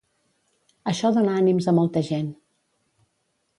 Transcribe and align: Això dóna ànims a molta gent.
Això 0.91 1.11
dóna 1.17 1.35
ànims 1.43 1.69
a 1.73 1.75
molta 1.81 2.05
gent. 2.11 2.35